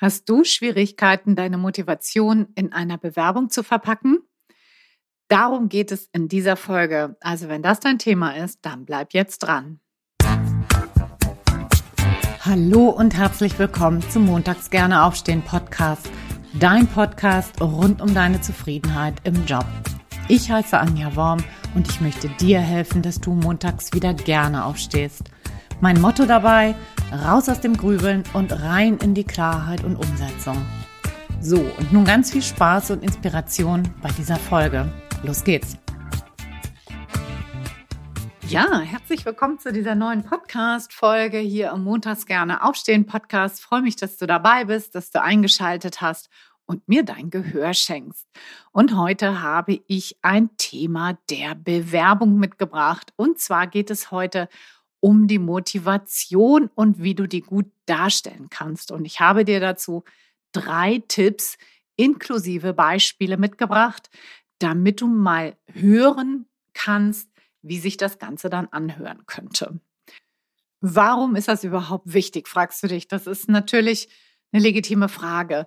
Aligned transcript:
Hast 0.00 0.28
du 0.28 0.44
Schwierigkeiten, 0.44 1.34
deine 1.34 1.58
Motivation 1.58 2.46
in 2.54 2.72
einer 2.72 2.98
Bewerbung 2.98 3.50
zu 3.50 3.64
verpacken? 3.64 4.20
Darum 5.26 5.68
geht 5.68 5.90
es 5.90 6.08
in 6.12 6.28
dieser 6.28 6.54
Folge. 6.54 7.16
Also 7.20 7.48
wenn 7.48 7.64
das 7.64 7.80
dein 7.80 7.98
Thema 7.98 8.36
ist, 8.36 8.60
dann 8.62 8.84
bleib 8.84 9.12
jetzt 9.12 9.38
dran. 9.40 9.80
Hallo 12.44 12.90
und 12.90 13.16
herzlich 13.16 13.58
willkommen 13.58 14.00
zum 14.08 14.26
Montags 14.26 14.70
gerne 14.70 15.02
aufstehen 15.02 15.42
Podcast. 15.42 16.08
Dein 16.60 16.86
Podcast 16.86 17.60
rund 17.60 18.00
um 18.00 18.14
deine 18.14 18.40
Zufriedenheit 18.40 19.14
im 19.24 19.46
Job. 19.46 19.66
Ich 20.28 20.48
heiße 20.48 20.78
Anja 20.78 21.16
Worm 21.16 21.42
und 21.74 21.88
ich 21.88 22.00
möchte 22.00 22.28
dir 22.28 22.60
helfen, 22.60 23.02
dass 23.02 23.20
du 23.20 23.32
montags 23.32 23.92
wieder 23.92 24.14
gerne 24.14 24.64
aufstehst. 24.64 25.24
Mein 25.80 26.00
Motto 26.00 26.24
dabei, 26.24 26.76
raus 27.12 27.48
aus 27.48 27.60
dem 27.60 27.76
Grübeln 27.76 28.22
und 28.34 28.52
rein 28.52 28.98
in 28.98 29.14
die 29.14 29.24
Klarheit 29.24 29.82
und 29.84 29.96
Umsetzung. 29.96 30.56
So, 31.40 31.56
und 31.56 31.92
nun 31.92 32.04
ganz 32.04 32.32
viel 32.32 32.42
Spaß 32.42 32.90
und 32.90 33.02
Inspiration 33.02 33.82
bei 34.02 34.10
dieser 34.10 34.36
Folge. 34.36 34.90
Los 35.22 35.42
geht's! 35.44 35.76
Ja, 38.48 38.80
herzlich 38.80 39.24
willkommen 39.26 39.58
zu 39.58 39.72
dieser 39.72 39.94
neuen 39.94 40.24
Podcast-Folge 40.24 41.38
hier 41.38 41.72
am 41.72 41.84
Montags 41.84 42.24
gerne 42.24 42.62
aufstehen 42.64 43.04
Podcast. 43.06 43.60
freue 43.60 43.82
mich, 43.82 43.96
dass 43.96 44.16
du 44.16 44.26
dabei 44.26 44.64
bist, 44.64 44.94
dass 44.94 45.10
du 45.10 45.22
eingeschaltet 45.22 46.00
hast 46.00 46.30
und 46.64 46.86
mir 46.88 47.02
dein 47.02 47.30
Gehör 47.30 47.74
schenkst. 47.74 48.26
Und 48.72 48.96
heute 48.96 49.42
habe 49.42 49.80
ich 49.86 50.16
ein 50.22 50.50
Thema 50.56 51.18
der 51.30 51.54
Bewerbung 51.54 52.38
mitgebracht. 52.38 53.12
Und 53.16 53.38
zwar 53.38 53.66
geht 53.66 53.90
es 53.90 54.10
heute 54.10 54.42
um 54.42 54.48
die 55.00 55.38
Motivation 55.38 56.70
und 56.74 57.02
wie 57.02 57.14
du 57.14 57.26
die 57.26 57.40
gut 57.40 57.66
darstellen 57.86 58.48
kannst. 58.50 58.90
Und 58.90 59.04
ich 59.04 59.20
habe 59.20 59.44
dir 59.44 59.60
dazu 59.60 60.04
drei 60.52 61.02
Tipps 61.08 61.56
inklusive 61.96 62.74
Beispiele 62.74 63.36
mitgebracht, 63.36 64.10
damit 64.58 65.00
du 65.00 65.06
mal 65.06 65.56
hören 65.72 66.46
kannst, 66.74 67.30
wie 67.62 67.78
sich 67.78 67.96
das 67.96 68.18
Ganze 68.18 68.50
dann 68.50 68.68
anhören 68.68 69.26
könnte. 69.26 69.80
Warum 70.80 71.34
ist 71.36 71.48
das 71.48 71.64
überhaupt 71.64 72.12
wichtig, 72.12 72.48
fragst 72.48 72.82
du 72.82 72.86
dich. 72.86 73.08
Das 73.08 73.26
ist 73.26 73.48
natürlich 73.48 74.08
eine 74.52 74.62
legitime 74.62 75.08
Frage. 75.08 75.66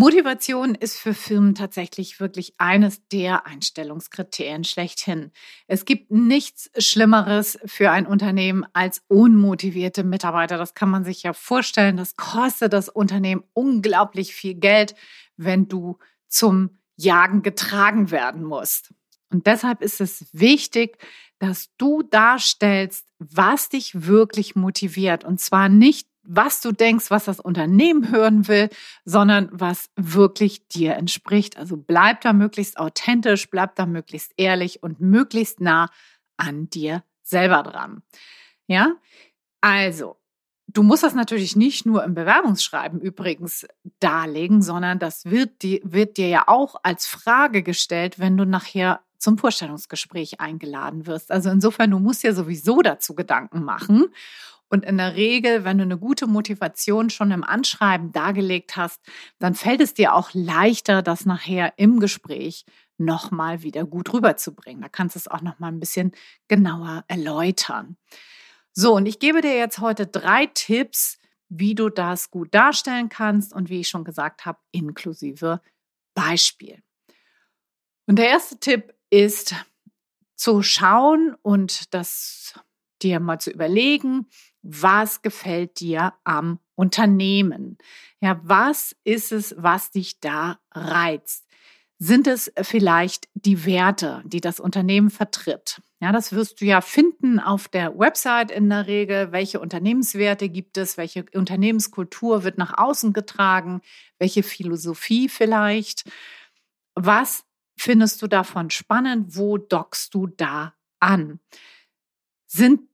Motivation 0.00 0.76
ist 0.76 0.96
für 0.96 1.12
Firmen 1.12 1.56
tatsächlich 1.56 2.20
wirklich 2.20 2.54
eines 2.58 3.08
der 3.08 3.48
Einstellungskriterien 3.48 4.62
schlechthin. 4.62 5.32
Es 5.66 5.86
gibt 5.86 6.12
nichts 6.12 6.70
Schlimmeres 6.78 7.58
für 7.64 7.90
ein 7.90 8.06
Unternehmen 8.06 8.64
als 8.74 9.02
unmotivierte 9.08 10.04
Mitarbeiter. 10.04 10.56
Das 10.56 10.74
kann 10.74 10.88
man 10.88 11.02
sich 11.02 11.24
ja 11.24 11.32
vorstellen. 11.32 11.96
Das 11.96 12.14
kostet 12.14 12.74
das 12.74 12.88
Unternehmen 12.88 13.42
unglaublich 13.54 14.36
viel 14.36 14.54
Geld, 14.54 14.94
wenn 15.36 15.66
du 15.66 15.98
zum 16.28 16.78
Jagen 16.94 17.42
getragen 17.42 18.12
werden 18.12 18.44
musst. 18.44 18.94
Und 19.32 19.48
deshalb 19.48 19.82
ist 19.82 20.00
es 20.00 20.26
wichtig, 20.32 20.96
dass 21.40 21.70
du 21.76 22.04
darstellst, 22.04 23.04
was 23.18 23.68
dich 23.68 24.06
wirklich 24.06 24.54
motiviert. 24.54 25.24
Und 25.24 25.40
zwar 25.40 25.68
nicht 25.68 26.06
was 26.28 26.60
du 26.60 26.72
denkst, 26.72 27.10
was 27.10 27.24
das 27.24 27.40
Unternehmen 27.40 28.10
hören 28.10 28.48
will, 28.48 28.68
sondern 29.04 29.48
was 29.50 29.90
wirklich 29.96 30.68
dir 30.68 30.94
entspricht. 30.94 31.56
Also 31.56 31.76
bleib 31.76 32.20
da 32.20 32.32
möglichst 32.32 32.78
authentisch, 32.78 33.50
bleib 33.50 33.74
da 33.76 33.86
möglichst 33.86 34.32
ehrlich 34.36 34.82
und 34.82 35.00
möglichst 35.00 35.60
nah 35.60 35.88
an 36.36 36.68
dir 36.68 37.02
selber 37.22 37.62
dran. 37.62 38.02
Ja, 38.66 38.94
also 39.60 40.16
Du 40.70 40.82
musst 40.82 41.02
das 41.02 41.14
natürlich 41.14 41.56
nicht 41.56 41.86
nur 41.86 42.04
im 42.04 42.14
Bewerbungsschreiben 42.14 43.00
übrigens 43.00 43.66
darlegen, 44.00 44.60
sondern 44.60 44.98
das 44.98 45.24
wird, 45.24 45.62
die, 45.62 45.80
wird 45.82 46.18
dir 46.18 46.28
ja 46.28 46.44
auch 46.46 46.76
als 46.82 47.06
Frage 47.06 47.62
gestellt, 47.62 48.18
wenn 48.18 48.36
du 48.36 48.44
nachher 48.44 49.00
zum 49.16 49.38
Vorstellungsgespräch 49.38 50.40
eingeladen 50.40 51.06
wirst. 51.06 51.30
Also 51.30 51.48
insofern, 51.48 51.90
du 51.90 51.98
musst 51.98 52.22
ja 52.22 52.34
sowieso 52.34 52.82
dazu 52.82 53.14
Gedanken 53.14 53.64
machen. 53.64 54.08
Und 54.68 54.84
in 54.84 54.98
der 54.98 55.16
Regel, 55.16 55.64
wenn 55.64 55.78
du 55.78 55.84
eine 55.84 55.98
gute 55.98 56.26
Motivation 56.26 57.08
schon 57.10 57.30
im 57.30 57.42
Anschreiben 57.42 58.12
dargelegt 58.12 58.76
hast, 58.76 59.00
dann 59.38 59.54
fällt 59.54 59.80
es 59.80 59.94
dir 59.94 60.14
auch 60.14 60.30
leichter, 60.34 61.02
das 61.02 61.24
nachher 61.24 61.72
im 61.78 62.00
Gespräch 62.00 62.64
nochmal 62.98 63.62
wieder 63.62 63.84
gut 63.84 64.12
rüberzubringen. 64.12 64.82
Da 64.82 64.88
kannst 64.88 65.14
du 65.14 65.20
es 65.20 65.28
auch 65.28 65.40
nochmal 65.40 65.72
ein 65.72 65.80
bisschen 65.80 66.12
genauer 66.48 67.04
erläutern. 67.08 67.96
So, 68.72 68.94
und 68.94 69.06
ich 69.06 69.18
gebe 69.18 69.40
dir 69.40 69.56
jetzt 69.56 69.78
heute 69.78 70.06
drei 70.06 70.46
Tipps, 70.46 71.18
wie 71.48 71.74
du 71.74 71.88
das 71.88 72.30
gut 72.30 72.54
darstellen 72.54 73.08
kannst 73.08 73.54
und 73.54 73.70
wie 73.70 73.80
ich 73.80 73.88
schon 73.88 74.04
gesagt 74.04 74.44
habe, 74.44 74.58
inklusive 74.70 75.62
Beispiel. 76.14 76.82
Und 78.06 78.18
der 78.18 78.28
erste 78.28 78.58
Tipp 78.58 78.94
ist 79.10 79.54
zu 80.34 80.62
schauen 80.62 81.34
und 81.42 81.94
das 81.94 82.54
dir 83.02 83.20
mal 83.20 83.38
zu 83.38 83.50
überlegen, 83.50 84.26
was 84.68 85.22
gefällt 85.22 85.80
dir 85.80 86.12
am 86.24 86.58
Unternehmen? 86.74 87.78
Ja, 88.20 88.38
was 88.42 88.94
ist 89.02 89.32
es, 89.32 89.54
was 89.56 89.90
dich 89.90 90.20
da 90.20 90.58
reizt? 90.72 91.46
Sind 91.98 92.26
es 92.26 92.52
vielleicht 92.62 93.28
die 93.34 93.64
Werte, 93.64 94.22
die 94.24 94.40
das 94.40 94.60
Unternehmen 94.60 95.10
vertritt? 95.10 95.80
Ja, 96.00 96.12
das 96.12 96.32
wirst 96.32 96.60
du 96.60 96.64
ja 96.66 96.80
finden 96.80 97.40
auf 97.40 97.66
der 97.66 97.98
Website 97.98 98.52
in 98.52 98.68
der 98.68 98.86
Regel. 98.86 99.32
Welche 99.32 99.58
Unternehmenswerte 99.58 100.48
gibt 100.48 100.76
es? 100.76 100.96
Welche 100.96 101.24
Unternehmenskultur 101.34 102.44
wird 102.44 102.58
nach 102.58 102.76
außen 102.78 103.12
getragen? 103.12 103.80
Welche 104.18 104.44
Philosophie 104.44 105.28
vielleicht? 105.28 106.08
Was 106.94 107.44
findest 107.76 108.22
du 108.22 108.28
davon 108.28 108.70
spannend? 108.70 109.36
Wo 109.36 109.56
dockst 109.56 110.14
du 110.14 110.28
da 110.28 110.74
an? 111.00 111.40
Sind 112.46 112.87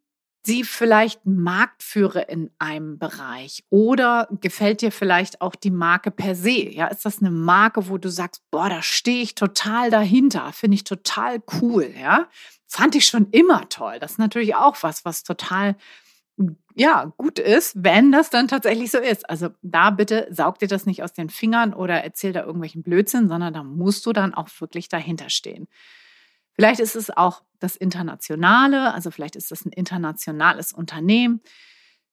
sie 0.46 0.64
vielleicht 0.64 1.24
Marktführer 1.24 2.28
in 2.28 2.50
einem 2.58 2.98
Bereich 2.98 3.64
oder 3.70 4.28
gefällt 4.40 4.82
dir 4.82 4.92
vielleicht 4.92 5.40
auch 5.40 5.54
die 5.54 5.70
Marke 5.70 6.10
per 6.10 6.34
se? 6.34 6.70
Ja, 6.70 6.86
ist 6.88 7.04
das 7.04 7.20
eine 7.20 7.30
Marke, 7.30 7.88
wo 7.88 7.98
du 7.98 8.10
sagst, 8.10 8.42
boah, 8.50 8.68
da 8.68 8.82
stehe 8.82 9.22
ich 9.22 9.34
total 9.34 9.90
dahinter, 9.90 10.52
finde 10.52 10.76
ich 10.76 10.84
total 10.84 11.42
cool, 11.60 11.92
ja? 11.98 12.28
Fand 12.66 12.94
ich 12.94 13.06
schon 13.06 13.28
immer 13.30 13.68
toll. 13.68 13.98
Das 14.00 14.12
ist 14.12 14.18
natürlich 14.18 14.54
auch 14.56 14.76
was, 14.82 15.04
was 15.04 15.22
total 15.22 15.76
ja, 16.74 17.12
gut 17.16 17.38
ist, 17.38 17.74
wenn 17.76 18.10
das 18.10 18.30
dann 18.30 18.48
tatsächlich 18.48 18.90
so 18.90 18.98
ist. 18.98 19.28
Also 19.30 19.50
da 19.62 19.90
bitte 19.90 20.26
saug 20.30 20.58
dir 20.58 20.66
das 20.66 20.86
nicht 20.86 21.02
aus 21.02 21.12
den 21.12 21.30
Fingern 21.30 21.72
oder 21.72 22.02
erzähl 22.02 22.32
da 22.32 22.40
irgendwelchen 22.40 22.82
Blödsinn, 22.82 23.28
sondern 23.28 23.54
da 23.54 23.62
musst 23.62 24.04
du 24.06 24.12
dann 24.12 24.34
auch 24.34 24.48
wirklich 24.58 24.88
dahinter 24.88 25.30
stehen. 25.30 25.68
Vielleicht 26.54 26.80
ist 26.80 26.96
es 26.96 27.10
auch 27.10 27.42
das 27.58 27.76
Internationale, 27.76 28.92
also 28.92 29.10
vielleicht 29.10 29.36
ist 29.36 29.50
es 29.50 29.64
ein 29.64 29.72
internationales 29.72 30.72
Unternehmen. 30.72 31.40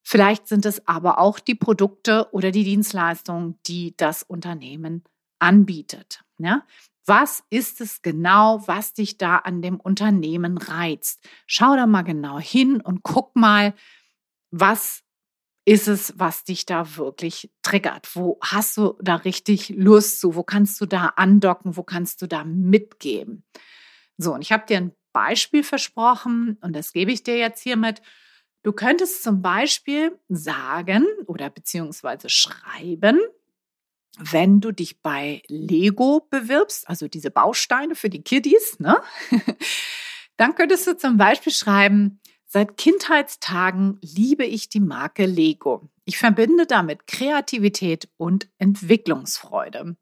Vielleicht 0.04 0.48
sind 0.48 0.66
es 0.66 0.88
aber 0.88 1.20
auch 1.20 1.40
die 1.40 1.56
Produkte 1.56 2.28
oder 2.32 2.52
die 2.52 2.64
Dienstleistungen, 2.64 3.60
die 3.68 3.96
das 3.98 4.24
Unternehmen 4.24 5.04
anbietet. 5.40 6.24
Ja? 6.40 6.66
Was 7.06 7.44
ist 7.50 7.82
es 7.82 8.02
genau, 8.02 8.64
was 8.68 8.94
dich 8.94 9.18
da 9.18 9.38
an 9.38 9.62
dem 9.62 9.80
Unternehmen 9.80 10.58
reizt? 10.58 11.24
Schau 11.46 11.76
da 11.76 11.86
mal 11.86 12.04
genau 12.04 12.40
hin 12.40 12.82
und 12.82 13.04
guck 13.04 13.36
mal, 13.36 13.74
was 14.50 15.04
ist 15.66 15.88
es, 15.88 16.14
was 16.18 16.44
dich 16.44 16.66
da 16.66 16.98
wirklich 16.98 17.52
triggert? 17.62 18.16
Wo 18.16 18.40
hast 18.42 18.78
du 18.78 18.98
da 19.02 19.16
richtig 19.16 19.70
Lust 19.70 20.20
zu? 20.20 20.36
Wo 20.36 20.44
kannst 20.44 20.82
du 20.82 20.86
da 20.86 21.14
andocken? 21.16 21.78
Wo 21.78 21.84
kannst 21.84 22.22
du 22.22 22.28
da 22.28 22.44
mitgeben? 22.44 23.44
So, 24.22 24.36
und 24.36 24.42
ich 24.42 24.52
habe 24.52 24.66
dir 24.68 24.78
ein 24.78 24.92
Beispiel 25.14 25.64
versprochen 25.64 26.58
und 26.62 26.76
das 26.76 26.94
gebe 26.94 27.12
ich 27.12 27.24
dir 27.24 27.38
jetzt 27.38 27.62
hiermit. 27.62 28.02
Du 28.62 28.72
könntest 28.72 29.24
zum 29.24 29.42
Beispiel 29.42 30.18
sagen 30.30 31.08
oder 31.26 31.50
beziehungsweise 31.50 32.30
schreiben, 32.30 33.20
wenn 34.20 34.62
du 34.62 34.72
dich 34.72 35.02
bei 35.02 35.42
Lego 35.48 36.28
bewirbst, 36.30 36.88
also 36.88 37.08
diese 37.08 37.32
Bausteine 37.32 37.96
für 37.96 38.10
die 38.10 38.22
Kiddies, 38.22 38.80
ne? 38.80 39.02
dann 40.38 40.54
könntest 40.54 40.86
du 40.86 40.96
zum 40.96 41.18
Beispiel 41.18 41.54
schreiben, 41.54 42.20
seit 42.46 42.78
Kindheitstagen 42.78 43.98
liebe 44.04 44.46
ich 44.46 44.70
die 44.70 44.82
Marke 44.82 45.26
Lego. 45.26 45.90
Ich 46.06 46.20
verbinde 46.20 46.68
damit 46.68 47.08
Kreativität 47.08 48.10
und 48.18 48.50
Entwicklungsfreude. 48.60 49.96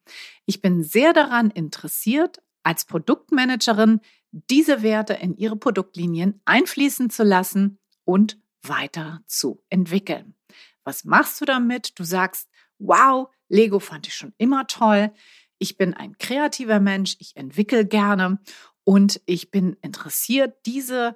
Ich 0.45 0.62
bin 0.62 0.83
sehr 0.83 1.13
daran 1.13 1.51
interessiert, 1.51 2.42
als 2.63 2.85
Produktmanagerin 2.85 4.01
diese 4.31 4.81
Werte 4.83 5.13
in 5.13 5.35
ihre 5.35 5.56
Produktlinien 5.56 6.41
einfließen 6.45 7.09
zu 7.09 7.23
lassen 7.23 7.79
und 8.06 8.39
weiter 8.61 9.21
zu 9.25 9.63
entwickeln. 9.69 10.35
Was 10.83 11.06
machst 11.06 11.41
du 11.41 11.45
damit? 11.45 11.97
Du 12.00 12.03
sagst, 12.03 12.50
wow, 12.77 13.29
Lego 13.47 13.79
fand 13.79 14.07
ich 14.07 14.15
schon 14.15 14.33
immer 14.38 14.67
toll. 14.67 15.11
Ich 15.57 15.77
bin 15.77 15.94
ein 15.94 16.17
kreativer 16.17 16.79
Mensch, 16.79 17.15
ich 17.19 17.35
entwickle 17.35 17.85
gerne 17.85 18.39
und 18.83 19.21
ich 19.25 19.51
bin 19.51 19.77
interessiert, 19.81 20.65
diese 20.65 21.15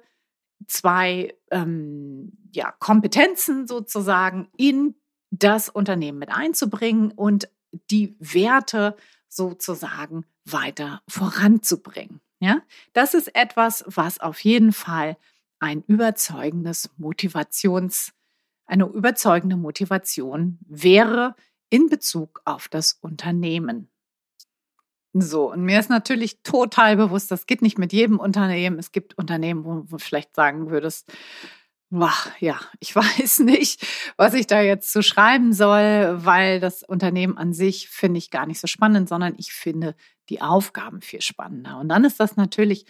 zwei 0.66 1.34
ähm, 1.50 2.32
ja, 2.52 2.72
Kompetenzen 2.78 3.66
sozusagen 3.66 4.48
in 4.56 4.94
das 5.30 5.68
Unternehmen 5.68 6.18
mit 6.18 6.30
einzubringen 6.30 7.10
und 7.10 7.48
die 7.90 8.16
Werte 8.20 8.96
sozusagen 9.34 10.24
weiter 10.44 11.02
voranzubringen. 11.08 12.20
Ja, 12.40 12.62
das 12.92 13.14
ist 13.14 13.34
etwas, 13.34 13.84
was 13.86 14.20
auf 14.20 14.40
jeden 14.40 14.72
Fall 14.72 15.16
ein 15.60 15.82
überzeugendes 15.86 16.90
Motivations, 16.98 18.12
eine 18.66 18.84
überzeugende 18.86 19.56
Motivation 19.56 20.58
wäre 20.66 21.34
in 21.70 21.88
Bezug 21.88 22.42
auf 22.44 22.68
das 22.68 22.98
Unternehmen. 23.00 23.88
So, 25.16 25.52
und 25.52 25.62
mir 25.62 25.78
ist 25.78 25.90
natürlich 25.90 26.42
total 26.42 26.96
bewusst, 26.96 27.30
das 27.30 27.46
geht 27.46 27.62
nicht 27.62 27.78
mit 27.78 27.92
jedem 27.92 28.18
Unternehmen. 28.18 28.78
Es 28.78 28.90
gibt 28.90 29.16
Unternehmen, 29.16 29.64
wo 29.64 29.80
du 29.80 29.98
vielleicht 29.98 30.34
sagen 30.34 30.70
würdest, 30.70 31.10
boah, 31.90 32.14
ja, 32.40 32.60
ich 32.80 32.94
weiß 32.96 33.40
nicht, 33.40 33.86
was 34.16 34.34
ich 34.34 34.46
da 34.46 34.60
jetzt 34.60 34.92
zu 34.92 35.02
schreiben 35.02 35.52
soll, 35.52 36.24
weil 36.24 36.60
das 36.60 36.82
Unternehmen 36.82 37.36
an 37.38 37.52
sich 37.52 37.88
finde 37.88 38.18
ich 38.18 38.30
gar 38.30 38.46
nicht 38.46 38.60
so 38.60 38.66
spannend, 38.66 39.08
sondern 39.08 39.34
ich 39.38 39.52
finde 39.52 39.94
die 40.28 40.40
Aufgaben 40.40 41.00
viel 41.00 41.20
spannender. 41.20 41.78
Und 41.78 41.88
dann 41.88 42.04
ist 42.04 42.20
das 42.20 42.36
natürlich 42.36 42.86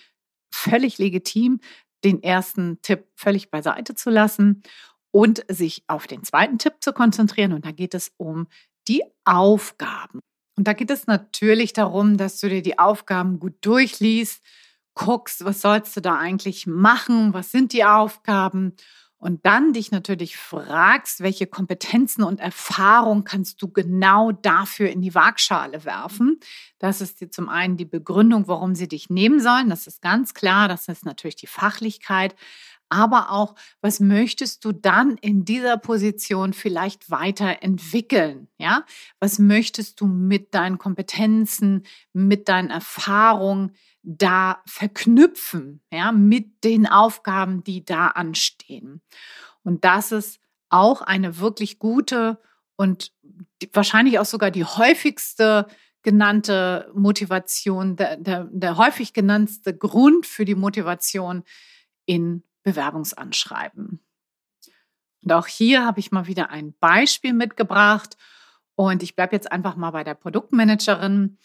völlig 0.52 0.98
legitim, 0.98 1.60
den 2.04 2.22
ersten 2.22 2.80
Tipp 2.82 3.06
völlig 3.16 3.50
beiseite 3.50 3.94
zu 3.94 4.10
lassen 4.10 4.62
und 5.10 5.44
sich 5.48 5.84
auf 5.86 6.06
den 6.06 6.22
zweiten 6.22 6.58
Tipp 6.58 6.74
zu 6.80 6.92
konzentrieren. 6.92 7.52
Und 7.52 7.64
da 7.64 7.70
geht 7.70 7.94
es 7.94 8.12
um 8.16 8.46
die 8.88 9.02
Aufgaben. 9.24 10.20
Und 10.56 10.68
da 10.68 10.72
geht 10.72 10.90
es 10.90 11.06
natürlich 11.06 11.72
darum, 11.72 12.16
dass 12.16 12.38
du 12.38 12.48
dir 12.48 12.62
die 12.62 12.78
Aufgaben 12.78 13.40
gut 13.40 13.54
durchliest, 13.62 14.42
guckst, 14.94 15.44
was 15.44 15.60
sollst 15.60 15.96
du 15.96 16.00
da 16.00 16.16
eigentlich 16.16 16.66
machen, 16.66 17.34
was 17.34 17.50
sind 17.50 17.72
die 17.72 17.84
Aufgaben 17.84 18.74
und 19.24 19.46
dann 19.46 19.72
dich 19.72 19.90
natürlich 19.90 20.36
fragst, 20.36 21.20
welche 21.20 21.46
Kompetenzen 21.46 22.22
und 22.22 22.40
Erfahrung 22.40 23.24
kannst 23.24 23.62
du 23.62 23.68
genau 23.68 24.32
dafür 24.32 24.90
in 24.90 25.00
die 25.00 25.14
Waagschale 25.14 25.86
werfen. 25.86 26.38
Das 26.78 27.00
ist 27.00 27.22
dir 27.22 27.30
zum 27.30 27.48
einen 27.48 27.78
die 27.78 27.86
Begründung, 27.86 28.48
warum 28.48 28.74
sie 28.74 28.86
dich 28.86 29.08
nehmen 29.08 29.40
sollen. 29.40 29.70
Das 29.70 29.86
ist 29.86 30.02
ganz 30.02 30.34
klar. 30.34 30.68
Das 30.68 30.88
ist 30.88 31.06
natürlich 31.06 31.36
die 31.36 31.46
Fachlichkeit 31.46 32.34
aber 32.88 33.30
auch, 33.30 33.54
was 33.80 34.00
möchtest 34.00 34.64
du 34.64 34.72
dann 34.72 35.16
in 35.16 35.44
dieser 35.44 35.76
Position 35.76 36.52
vielleicht 36.52 37.10
weiterentwickeln? 37.10 38.48
Ja, 38.58 38.84
was 39.20 39.38
möchtest 39.38 40.00
du 40.00 40.06
mit 40.06 40.54
deinen 40.54 40.78
Kompetenzen, 40.78 41.84
mit 42.12 42.48
deinen 42.48 42.70
Erfahrungen 42.70 43.72
da 44.02 44.62
verknüpfen? 44.66 45.80
Ja, 45.92 46.12
mit 46.12 46.64
den 46.64 46.86
Aufgaben, 46.86 47.64
die 47.64 47.84
da 47.84 48.08
anstehen. 48.08 49.00
Und 49.62 49.84
das 49.84 50.12
ist 50.12 50.40
auch 50.68 51.00
eine 51.02 51.38
wirklich 51.38 51.78
gute 51.78 52.40
und 52.76 53.12
wahrscheinlich 53.72 54.18
auch 54.18 54.24
sogar 54.24 54.50
die 54.50 54.64
häufigste 54.64 55.66
genannte 56.02 56.90
Motivation, 56.94 57.96
der, 57.96 58.16
der, 58.18 58.48
der 58.52 58.76
häufig 58.76 59.14
genannte 59.14 59.76
Grund 59.76 60.26
für 60.26 60.44
die 60.44 60.54
Motivation 60.54 61.42
in 62.04 62.44
Bewerbungsanschreiben. 62.64 64.00
Und 65.22 65.32
auch 65.32 65.46
hier 65.46 65.86
habe 65.86 66.00
ich 66.00 66.12
mal 66.12 66.26
wieder 66.26 66.50
ein 66.50 66.74
Beispiel 66.80 67.32
mitgebracht 67.32 68.16
und 68.74 69.02
ich 69.02 69.14
bleibe 69.14 69.34
jetzt 69.34 69.50
einfach 69.50 69.76
mal 69.76 69.92
bei 69.92 70.04
der 70.04 70.14
Produktmanagerin. 70.14 71.38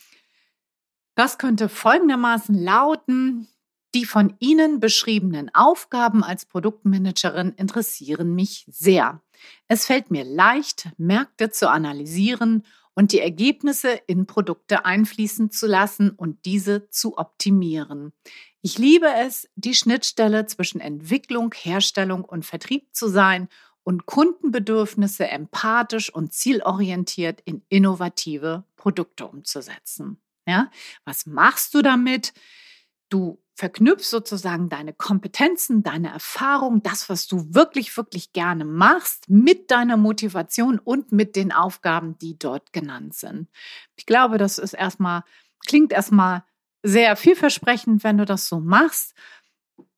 Das 1.16 1.38
könnte 1.38 1.70
folgendermaßen 1.70 2.56
lauten, 2.56 3.48
die 3.96 4.06
von 4.06 4.36
Ihnen 4.40 4.80
beschriebenen 4.80 5.54
Aufgaben 5.54 6.24
als 6.24 6.46
Produktmanagerin 6.46 7.54
interessieren 7.54 8.36
mich 8.36 8.66
sehr. 8.70 9.22
Es 9.68 9.86
fällt 9.86 10.12
mir 10.12 10.24
leicht, 10.24 10.90
Märkte 10.98 11.50
zu 11.50 11.70
analysieren 11.70 12.66
und 13.00 13.14
die 13.14 13.22
Ergebnisse 13.22 13.92
in 14.08 14.26
Produkte 14.26 14.84
einfließen 14.84 15.52
zu 15.52 15.68
lassen 15.68 16.10
und 16.10 16.44
diese 16.44 16.90
zu 16.90 17.18
optimieren. 17.18 18.12
Ich 18.62 18.78
liebe 18.78 19.08
es, 19.08 19.48
die 19.56 19.74
Schnittstelle 19.74 20.48
zwischen 20.48 20.82
Entwicklung, 20.82 21.54
Herstellung 21.54 22.26
und 22.26 22.46
Vertrieb 22.46 22.94
zu 22.94 23.08
sein 23.08 23.48
und 23.84 24.06
Kundenbedürfnisse 24.06 25.30
empathisch 25.30 26.14
und 26.14 26.34
zielorientiert 26.34 27.40
in 27.46 27.62
innovative 27.70 28.66
Produkte 28.76 29.28
umzusetzen. 29.28 30.18
Ja, 30.46 30.70
was 31.06 31.26
machst 31.26 31.74
du 31.76 31.82
damit? 31.82 32.34
Du 33.08 33.42
verknüpfst 33.60 34.10
sozusagen 34.10 34.70
deine 34.70 34.94
Kompetenzen, 34.94 35.84
deine 35.84 36.10
Erfahrung, 36.14 36.82
das, 36.82 37.10
was 37.10 37.28
du 37.28 37.54
wirklich, 37.54 37.96
wirklich 37.98 38.32
gerne 38.32 38.64
machst, 38.64 39.30
mit 39.30 39.70
deiner 39.70 39.98
Motivation 39.98 40.80
und 40.80 41.12
mit 41.12 41.36
den 41.36 41.52
Aufgaben, 41.52 42.18
die 42.20 42.40
dort 42.40 42.72
genannt 42.72 43.16
sind. 43.16 43.50
Ich 43.98 44.06
glaube, 44.06 44.38
das 44.38 44.60
ist 44.60 44.74
erstmal, 44.74 45.24
klingt 45.68 45.92
erstmal 45.92 46.46
sehr 46.84 47.18
vielversprechend, 47.18 48.06
wenn 48.06 48.18
du 48.18 48.24
das 48.24 48.48
so 48.48 48.62
machst. 48.62 49.14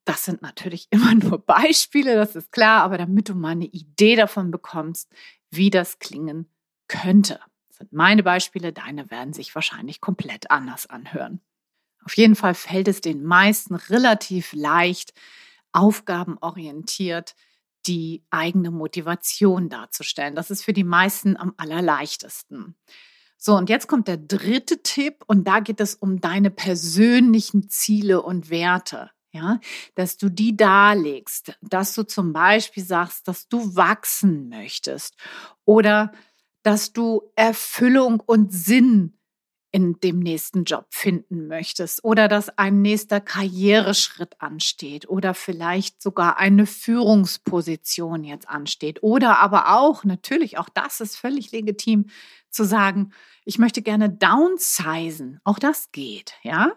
Das 0.04 0.24
sind 0.24 0.42
natürlich 0.42 0.88
immer 0.90 1.14
nur 1.14 1.38
Beispiele, 1.38 2.16
das 2.16 2.34
ist 2.34 2.50
klar, 2.50 2.82
aber 2.82 2.98
damit 2.98 3.28
du 3.28 3.34
mal 3.36 3.50
eine 3.50 3.66
Idee 3.66 4.16
davon 4.16 4.50
bekommst, 4.50 5.08
wie 5.52 5.70
das 5.70 6.00
klingen 6.00 6.50
könnte. 6.88 7.38
Sind 7.70 7.92
meine 7.92 8.24
Beispiele, 8.24 8.72
deine 8.72 9.08
werden 9.12 9.32
sich 9.32 9.54
wahrscheinlich 9.54 10.00
komplett 10.00 10.50
anders 10.50 10.88
anhören. 10.88 11.40
Auf 12.04 12.16
jeden 12.16 12.34
Fall 12.34 12.54
fällt 12.54 12.88
es 12.88 13.00
den 13.00 13.24
meisten 13.24 13.74
relativ 13.74 14.52
leicht, 14.52 15.14
aufgabenorientiert 15.72 17.34
die 17.86 18.22
eigene 18.30 18.70
Motivation 18.70 19.68
darzustellen. 19.68 20.34
Das 20.34 20.50
ist 20.50 20.64
für 20.64 20.72
die 20.72 20.84
meisten 20.84 21.36
am 21.36 21.54
allerleichtesten. 21.56 22.76
So, 23.36 23.56
und 23.56 23.68
jetzt 23.68 23.88
kommt 23.88 24.06
der 24.06 24.18
dritte 24.18 24.82
Tipp 24.82 25.24
und 25.26 25.48
da 25.48 25.58
geht 25.58 25.80
es 25.80 25.96
um 25.96 26.20
deine 26.20 26.50
persönlichen 26.50 27.68
Ziele 27.68 28.22
und 28.22 28.50
Werte. 28.50 29.10
Ja, 29.34 29.60
dass 29.94 30.18
du 30.18 30.28
die 30.28 30.58
darlegst, 30.58 31.58
dass 31.62 31.94
du 31.94 32.02
zum 32.02 32.34
Beispiel 32.34 32.84
sagst, 32.84 33.26
dass 33.26 33.48
du 33.48 33.74
wachsen 33.74 34.50
möchtest 34.50 35.16
oder 35.64 36.12
dass 36.62 36.92
du 36.92 37.22
Erfüllung 37.34 38.20
und 38.20 38.52
Sinn 38.52 39.18
in 39.72 39.98
dem 40.00 40.20
nächsten 40.20 40.64
Job 40.64 40.86
finden 40.90 41.48
möchtest 41.48 42.04
oder 42.04 42.28
dass 42.28 42.56
ein 42.58 42.82
nächster 42.82 43.20
Karriereschritt 43.20 44.40
ansteht 44.40 45.08
oder 45.08 45.32
vielleicht 45.34 46.02
sogar 46.02 46.38
eine 46.38 46.66
Führungsposition 46.66 48.22
jetzt 48.22 48.48
ansteht 48.48 49.02
oder 49.02 49.38
aber 49.38 49.74
auch, 49.74 50.04
natürlich, 50.04 50.58
auch 50.58 50.68
das 50.68 51.00
ist 51.00 51.16
völlig 51.16 51.50
legitim 51.52 52.06
zu 52.50 52.64
sagen, 52.64 53.12
ich 53.44 53.58
möchte 53.58 53.80
gerne 53.80 54.10
downsizen. 54.10 55.40
Auch 55.42 55.58
das 55.58 55.90
geht, 55.90 56.34
ja 56.42 56.72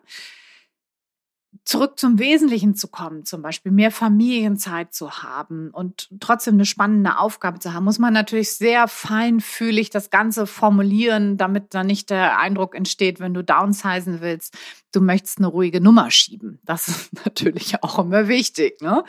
zurück 1.64 1.98
zum 1.98 2.20
Wesentlichen 2.20 2.76
zu 2.76 2.88
kommen, 2.88 3.26
zum 3.26 3.42
Beispiel 3.42 3.72
mehr 3.72 3.92
Familienzeit 3.92 4.94
zu 4.94 5.24
haben 5.24 5.70
und 5.72 6.10
trotzdem 6.20 6.56
eine 6.56 6.66
spannende 6.66 7.18
Aufgabe 7.18 7.60
zu 7.60 7.74
haben, 7.74 7.86
muss 7.86 8.00
man 8.00 8.14
natürlich 8.14 8.52
sehr 8.52 8.88
feinfühlig 8.88 9.90
das 9.90 10.10
Ganze 10.10 10.48
formulieren, 10.48 11.38
damit 11.38 11.74
da 11.74 11.84
nicht 11.84 12.10
der 12.10 12.40
Eindruck 12.40 12.76
entsteht, 12.76 13.20
wenn 13.20 13.34
du 13.34 13.44
downsizen 13.44 14.22
willst, 14.22 14.58
du 14.92 15.02
möchtest 15.02 15.38
eine 15.38 15.48
ruhige 15.48 15.82
Nummer 15.82 16.12
schieben. 16.12 16.60
Das 16.64 16.88
ist 16.88 17.14
natürlich 17.26 17.82
auch 17.84 18.00
immer 18.00 18.28
wichtig. 18.28 18.82
Ne? 18.82 19.04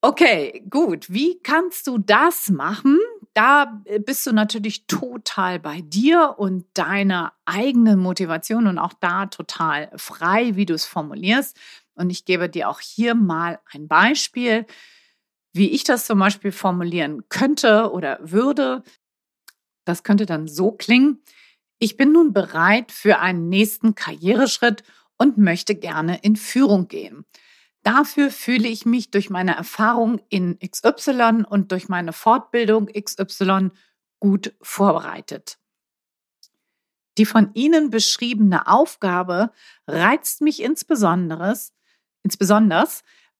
Okay, 0.00 0.64
gut. 0.70 1.10
Wie 1.10 1.40
kannst 1.42 1.86
du 1.86 1.98
das 1.98 2.50
machen? 2.50 2.98
Da 3.38 3.80
äh, 3.84 4.00
bist 4.00 4.26
du 4.26 4.32
natürlich 4.32 4.88
total 4.88 5.60
bei 5.60 5.80
dir 5.80 6.34
und 6.38 6.66
deiner 6.74 7.34
eigenen 7.44 8.00
Motivation 8.00 8.66
und 8.66 8.78
auch 8.78 8.94
da 8.94 9.26
total 9.26 9.92
frei, 9.94 10.56
wie 10.56 10.66
du 10.66 10.74
es 10.74 10.86
formulierst. 10.86 11.56
Und 11.94 12.10
ich 12.10 12.24
gebe 12.24 12.48
dir 12.48 12.68
auch 12.68 12.80
hier 12.80 13.14
mal 13.14 13.60
ein 13.70 13.86
Beispiel, 13.86 14.66
wie 15.52 15.70
ich 15.70 15.84
das 15.84 16.06
zum 16.06 16.18
Beispiel 16.18 16.50
formulieren 16.50 17.28
könnte 17.28 17.92
oder 17.92 18.18
würde. 18.20 18.82
Das 19.84 20.02
könnte 20.02 20.26
dann 20.26 20.48
so 20.48 20.72
klingen. 20.72 21.22
Ich 21.78 21.96
bin 21.96 22.10
nun 22.10 22.32
bereit 22.32 22.90
für 22.90 23.20
einen 23.20 23.48
nächsten 23.48 23.94
Karriereschritt 23.94 24.82
und 25.16 25.38
möchte 25.38 25.76
gerne 25.76 26.18
in 26.22 26.34
Führung 26.34 26.88
gehen. 26.88 27.24
Dafür 27.88 28.30
fühle 28.30 28.68
ich 28.68 28.84
mich 28.84 29.10
durch 29.10 29.30
meine 29.30 29.56
Erfahrung 29.56 30.20
in 30.28 30.58
XY 30.58 31.44
und 31.48 31.72
durch 31.72 31.88
meine 31.88 32.12
Fortbildung 32.12 32.88
XY 32.88 33.70
gut 34.20 34.54
vorbereitet. 34.60 35.58
Die 37.16 37.24
von 37.24 37.54
Ihnen 37.54 37.88
beschriebene 37.88 38.66
Aufgabe 38.66 39.52
reizt 39.86 40.42
mich 40.42 40.62
insbesondere, 40.62 41.58
insbesondere, 42.22 42.86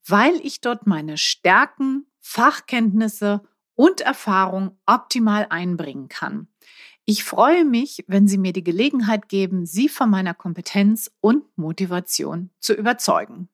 weil 0.07 0.37
ich 0.37 0.63
dort 0.63 0.87
meine 0.87 1.19
Stärken, 1.19 2.07
Fachkenntnisse 2.19 3.43
und 3.75 4.01
Erfahrung 4.01 4.79
optimal 4.87 5.47
einbringen 5.51 6.09
kann. 6.09 6.49
Ich 7.05 7.23
freue 7.23 7.67
mich, 7.67 8.03
wenn 8.07 8.27
Sie 8.27 8.39
mir 8.39 8.55
die 8.55 8.65
Gelegenheit 8.65 9.29
geben, 9.29 9.67
Sie 9.67 9.91
von 9.91 10.09
meiner 10.09 10.33
Kompetenz 10.33 11.11
und 11.21 11.45
Motivation 11.59 12.49
zu 12.61 12.73
überzeugen. 12.73 13.51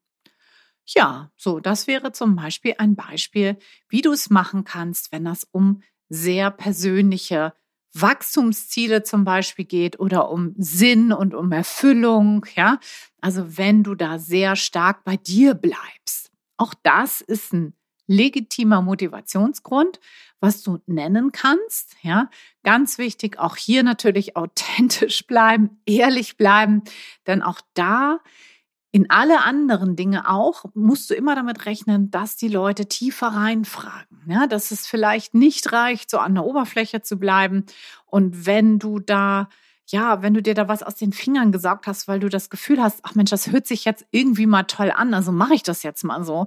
Ja, 0.86 1.30
so, 1.36 1.60
das 1.60 1.86
wäre 1.86 2.12
zum 2.12 2.36
Beispiel 2.36 2.74
ein 2.78 2.94
Beispiel, 2.94 3.56
wie 3.88 4.02
du 4.02 4.12
es 4.12 4.28
machen 4.30 4.64
kannst, 4.64 5.12
wenn 5.12 5.24
das 5.24 5.44
um 5.50 5.82
sehr 6.10 6.50
persönliche 6.50 7.54
Wachstumsziele 7.94 9.02
zum 9.02 9.24
Beispiel 9.24 9.64
geht 9.64 9.98
oder 9.98 10.28
um 10.30 10.52
Sinn 10.58 11.12
und 11.12 11.34
um 11.34 11.52
Erfüllung, 11.52 12.44
ja. 12.54 12.78
Also 13.20 13.56
wenn 13.56 13.82
du 13.82 13.94
da 13.94 14.18
sehr 14.18 14.56
stark 14.56 15.04
bei 15.04 15.16
dir 15.16 15.54
bleibst. 15.54 16.30
Auch 16.56 16.74
das 16.82 17.20
ist 17.22 17.52
ein 17.54 17.74
legitimer 18.06 18.82
Motivationsgrund, 18.82 19.98
was 20.40 20.62
du 20.62 20.78
nennen 20.86 21.32
kannst. 21.32 21.96
Ja, 22.02 22.28
ganz 22.62 22.98
wichtig, 22.98 23.38
auch 23.38 23.56
hier 23.56 23.82
natürlich 23.82 24.36
authentisch 24.36 25.26
bleiben, 25.26 25.80
ehrlich 25.86 26.36
bleiben, 26.36 26.82
denn 27.26 27.42
auch 27.42 27.60
da 27.72 28.18
in 28.94 29.10
alle 29.10 29.42
anderen 29.42 29.96
Dinge 29.96 30.30
auch 30.30 30.66
musst 30.74 31.10
du 31.10 31.14
immer 31.14 31.34
damit 31.34 31.66
rechnen, 31.66 32.12
dass 32.12 32.36
die 32.36 32.46
Leute 32.46 32.86
tiefer 32.86 33.26
reinfragen. 33.26 34.22
Ja, 34.28 34.46
dass 34.46 34.70
es 34.70 34.86
vielleicht 34.86 35.34
nicht 35.34 35.72
reicht, 35.72 36.08
so 36.08 36.18
an 36.18 36.36
der 36.36 36.44
Oberfläche 36.44 37.02
zu 37.02 37.18
bleiben. 37.18 37.64
Und 38.06 38.46
wenn 38.46 38.78
du 38.78 39.00
da 39.00 39.48
ja, 39.86 40.22
wenn 40.22 40.32
du 40.32 40.40
dir 40.40 40.54
da 40.54 40.66
was 40.66 40.82
aus 40.82 40.94
den 40.94 41.12
Fingern 41.12 41.52
gesaugt 41.52 41.86
hast, 41.86 42.08
weil 42.08 42.18
du 42.18 42.30
das 42.30 42.48
Gefühl 42.48 42.82
hast, 42.82 43.00
ach 43.02 43.14
Mensch, 43.14 43.30
das 43.30 43.50
hört 43.50 43.66
sich 43.66 43.84
jetzt 43.84 44.06
irgendwie 44.12 44.46
mal 44.46 44.62
toll 44.62 44.90
an, 44.90 45.12
also 45.12 45.30
mache 45.30 45.52
ich 45.54 45.62
das 45.62 45.82
jetzt 45.82 46.04
mal 46.04 46.24
so, 46.24 46.46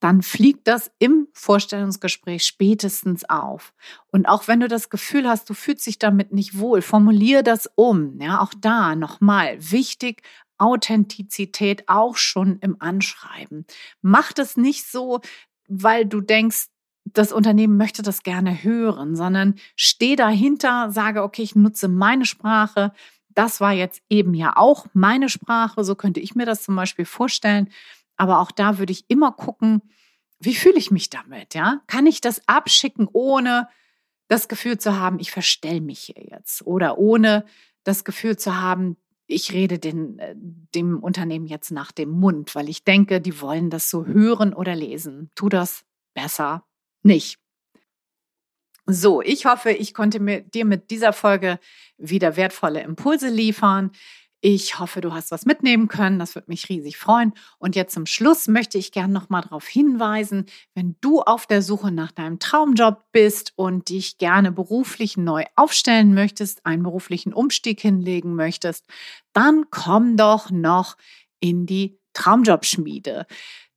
dann 0.00 0.22
fliegt 0.22 0.66
das 0.68 0.90
im 0.98 1.26
Vorstellungsgespräch 1.32 2.46
spätestens 2.46 3.28
auf. 3.28 3.74
Und 4.10 4.26
auch 4.26 4.48
wenn 4.48 4.60
du 4.60 4.68
das 4.68 4.88
Gefühl 4.88 5.28
hast, 5.28 5.50
du 5.50 5.54
fühlst 5.54 5.86
dich 5.86 5.98
damit 5.98 6.32
nicht 6.32 6.58
wohl, 6.58 6.80
formulier 6.80 7.42
das 7.42 7.68
um. 7.74 8.18
Ja, 8.20 8.40
auch 8.40 8.54
da 8.58 8.94
nochmal 8.94 9.58
wichtig, 9.58 10.22
Authentizität 10.58 11.88
auch 11.88 12.16
schon 12.16 12.58
im 12.60 12.76
Anschreiben. 12.80 13.66
Mach 14.02 14.32
das 14.32 14.56
nicht 14.56 14.86
so, 14.90 15.20
weil 15.68 16.06
du 16.06 16.20
denkst, 16.20 16.66
das 17.04 17.32
Unternehmen 17.32 17.76
möchte 17.76 18.02
das 18.02 18.22
gerne 18.22 18.62
hören, 18.62 19.16
sondern 19.16 19.54
steh 19.76 20.16
dahinter, 20.16 20.90
sage, 20.90 21.22
okay, 21.22 21.42
ich 21.42 21.56
nutze 21.56 21.88
meine 21.88 22.26
Sprache. 22.26 22.92
Das 23.30 23.60
war 23.60 23.72
jetzt 23.72 24.02
eben 24.10 24.34
ja 24.34 24.56
auch 24.56 24.86
meine 24.92 25.28
Sprache. 25.28 25.84
So 25.84 25.94
könnte 25.94 26.20
ich 26.20 26.34
mir 26.34 26.44
das 26.44 26.62
zum 26.62 26.76
Beispiel 26.76 27.04
vorstellen. 27.04 27.70
Aber 28.16 28.40
auch 28.40 28.50
da 28.50 28.78
würde 28.78 28.92
ich 28.92 29.04
immer 29.08 29.32
gucken, 29.32 29.82
wie 30.40 30.54
fühle 30.54 30.76
ich 30.76 30.90
mich 30.90 31.10
damit? 31.10 31.54
Ja, 31.54 31.80
kann 31.86 32.06
ich 32.06 32.20
das 32.20 32.46
abschicken, 32.46 33.08
ohne 33.12 33.68
das 34.28 34.48
Gefühl 34.48 34.78
zu 34.78 34.98
haben, 34.98 35.18
ich 35.18 35.30
verstell 35.30 35.80
mich 35.80 36.00
hier 36.00 36.22
jetzt 36.22 36.66
oder 36.66 36.98
ohne 36.98 37.44
das 37.84 38.04
Gefühl 38.04 38.36
zu 38.36 38.60
haben, 38.60 38.96
ich 39.28 39.52
rede 39.52 39.78
den, 39.78 40.18
äh, 40.18 40.34
dem 40.74 41.00
Unternehmen 41.00 41.46
jetzt 41.46 41.70
nach 41.70 41.92
dem 41.92 42.10
Mund, 42.10 42.54
weil 42.54 42.68
ich 42.68 42.82
denke, 42.82 43.20
die 43.20 43.40
wollen 43.40 43.70
das 43.70 43.90
so 43.90 44.06
hören 44.06 44.54
oder 44.54 44.74
lesen. 44.74 45.30
Tu 45.34 45.48
das 45.48 45.84
besser 46.14 46.66
nicht. 47.02 47.38
So, 48.86 49.20
ich 49.20 49.44
hoffe, 49.44 49.70
ich 49.70 49.92
konnte 49.92 50.18
mir, 50.18 50.40
dir 50.40 50.64
mit 50.64 50.90
dieser 50.90 51.12
Folge 51.12 51.60
wieder 51.98 52.36
wertvolle 52.36 52.80
Impulse 52.80 53.28
liefern. 53.28 53.92
Ich 54.40 54.78
hoffe, 54.78 55.00
du 55.00 55.12
hast 55.12 55.32
was 55.32 55.46
mitnehmen 55.46 55.88
können. 55.88 56.20
Das 56.20 56.36
würde 56.36 56.48
mich 56.48 56.68
riesig 56.68 56.96
freuen. 56.96 57.32
Und 57.58 57.74
jetzt 57.74 57.92
zum 57.92 58.06
Schluss 58.06 58.46
möchte 58.46 58.78
ich 58.78 58.92
gerne 58.92 59.12
noch 59.12 59.30
mal 59.30 59.40
darauf 59.40 59.66
hinweisen, 59.66 60.46
wenn 60.74 60.96
du 61.00 61.22
auf 61.22 61.46
der 61.46 61.60
Suche 61.60 61.90
nach 61.90 62.12
deinem 62.12 62.38
Traumjob 62.38 63.02
bist 63.10 63.52
und 63.56 63.88
dich 63.88 64.16
gerne 64.18 64.52
beruflich 64.52 65.16
neu 65.16 65.44
aufstellen 65.56 66.14
möchtest, 66.14 66.64
einen 66.64 66.84
beruflichen 66.84 67.32
Umstieg 67.32 67.80
hinlegen 67.80 68.36
möchtest, 68.36 68.86
dann 69.32 69.64
komm 69.70 70.16
doch 70.16 70.50
noch 70.52 70.96
in 71.40 71.66
die 71.66 71.98
Traumjobschmiede. 72.12 73.26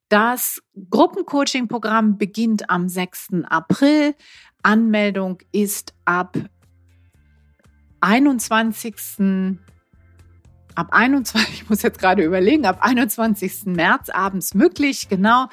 Das 0.10 0.62
Gruppencoaching-Programm 0.90 2.20
beginnt 2.20 2.70
am 2.70 2.88
6. 2.88 3.46
April. 3.46 4.14
Anmeldung 4.62 5.40
ist 5.52 5.96
ab 6.06 6.38
21 8.02 8.96
ab 10.76 10.88
21, 10.92 11.50
ich 11.54 11.70
muss 11.70 11.82
jetzt 11.82 12.00
gerade 12.00 12.24
überlegen, 12.24 12.66
ab 12.66 12.78
21. 12.82 13.66
März 13.66 14.10
abends 14.10 14.54
möglich, 14.54 15.10
genau. 15.10 15.48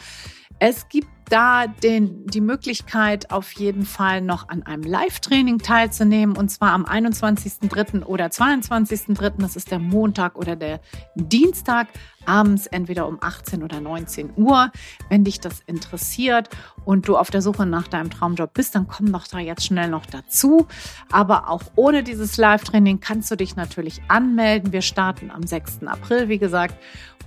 Es 0.59 0.89
gibt 0.89 1.09
da 1.29 1.67
den, 1.67 2.27
die 2.27 2.41
Möglichkeit, 2.41 3.31
auf 3.31 3.53
jeden 3.53 3.85
Fall 3.85 4.21
noch 4.21 4.49
an 4.49 4.63
einem 4.63 4.83
Live-Training 4.83 5.59
teilzunehmen. 5.59 6.37
Und 6.37 6.51
zwar 6.51 6.73
am 6.73 6.85
21.03. 6.85 8.05
oder 8.05 8.27
22.03. 8.27 9.35
Das 9.39 9.57
ist 9.57 9.71
der 9.71 9.79
Montag 9.79 10.37
oder 10.37 10.57
der 10.57 10.81
Dienstag. 11.15 11.89
Abends 12.27 12.67
entweder 12.67 13.07
um 13.09 13.19
18 13.21 13.63
oder 13.63 13.81
19 13.81 14.33
Uhr. 14.37 14.71
Wenn 15.09 15.25
dich 15.25 15.41
das 15.41 15.61
interessiert 15.67 16.51
und 16.85 17.09
du 17.09 17.17
auf 17.17 17.31
der 17.31 17.41
Suche 17.41 17.65
nach 17.65 17.89
deinem 17.89 18.11
Traumjob 18.11 18.53
bist, 18.53 18.75
dann 18.75 18.87
komm 18.87 19.13
doch 19.13 19.27
da 19.27 19.39
jetzt 19.39 19.65
schnell 19.65 19.89
noch 19.89 20.05
dazu. 20.05 20.67
Aber 21.11 21.49
auch 21.49 21.63
ohne 21.77 22.03
dieses 22.03 22.37
Live-Training 22.37 23.01
kannst 23.01 23.31
du 23.31 23.37
dich 23.37 23.57
natürlich 23.57 24.03
anmelden. 24.09 24.73
Wir 24.73 24.83
starten 24.83 25.31
am 25.31 25.47
6. 25.47 25.85
April, 25.87 26.29
wie 26.29 26.39
gesagt. 26.39 26.77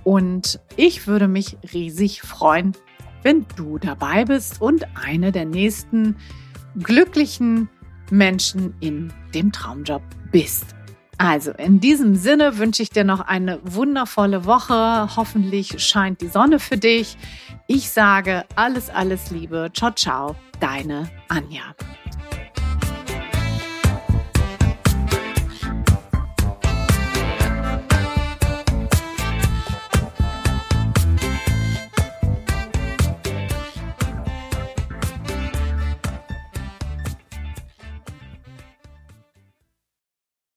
Und 0.04 0.60
ich 0.76 1.06
würde 1.06 1.28
mich 1.28 1.56
riesig 1.72 2.22
freuen, 2.22 2.72
wenn 3.22 3.46
du 3.56 3.78
dabei 3.78 4.24
bist 4.24 4.60
und 4.60 4.84
eine 4.94 5.32
der 5.32 5.44
nächsten 5.44 6.16
glücklichen 6.82 7.68
Menschen 8.10 8.74
in 8.80 9.12
dem 9.34 9.52
Traumjob 9.52 10.02
bist. 10.30 10.74
Also 11.18 11.52
in 11.52 11.78
diesem 11.78 12.16
Sinne 12.16 12.58
wünsche 12.58 12.82
ich 12.82 12.90
dir 12.90 13.04
noch 13.04 13.20
eine 13.20 13.60
wundervolle 13.62 14.44
Woche. 14.44 15.08
Hoffentlich 15.16 15.78
scheint 15.78 16.20
die 16.20 16.28
Sonne 16.28 16.58
für 16.58 16.76
dich. 16.76 17.16
Ich 17.68 17.90
sage 17.90 18.44
alles, 18.56 18.90
alles 18.90 19.30
Liebe. 19.30 19.70
Ciao, 19.72 19.92
ciao. 19.92 20.36
Deine 20.58 21.08
Anja. 21.28 21.74